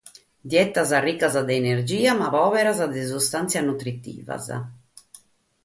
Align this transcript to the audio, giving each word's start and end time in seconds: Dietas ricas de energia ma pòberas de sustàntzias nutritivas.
Dietas 0.53 0.93
ricas 1.05 1.35
de 1.49 1.57
energia 1.63 2.15
ma 2.23 2.29
pòberas 2.37 2.81
de 2.95 3.03
sustàntzias 3.13 3.67
nutritivas. 3.69 4.45